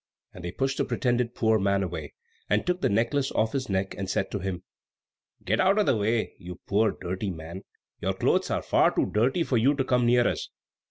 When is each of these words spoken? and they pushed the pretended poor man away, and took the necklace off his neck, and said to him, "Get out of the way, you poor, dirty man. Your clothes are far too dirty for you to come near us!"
and 0.33 0.43
they 0.43 0.51
pushed 0.51 0.79
the 0.79 0.83
pretended 0.83 1.35
poor 1.35 1.59
man 1.59 1.83
away, 1.83 2.11
and 2.49 2.65
took 2.65 2.81
the 2.81 2.89
necklace 2.89 3.31
off 3.33 3.53
his 3.53 3.69
neck, 3.69 3.93
and 3.99 4.09
said 4.09 4.31
to 4.31 4.39
him, 4.39 4.63
"Get 5.45 5.59
out 5.59 5.77
of 5.77 5.85
the 5.85 5.95
way, 5.95 6.33
you 6.39 6.59
poor, 6.65 6.93
dirty 6.99 7.29
man. 7.29 7.61
Your 7.99 8.15
clothes 8.15 8.49
are 8.49 8.63
far 8.63 8.89
too 8.95 9.05
dirty 9.13 9.43
for 9.43 9.57
you 9.57 9.75
to 9.75 9.83
come 9.83 10.07
near 10.07 10.27
us!" 10.27 10.49